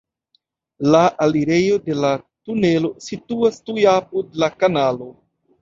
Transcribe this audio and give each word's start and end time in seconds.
La 0.95 1.01
alirejo 1.25 1.77
de 1.89 1.97
la 2.05 2.11
tunelo 2.23 2.91
situas 3.09 3.63
tuj 3.69 3.89
apud 3.95 4.41
la 4.45 4.55
kanalo. 4.65 5.13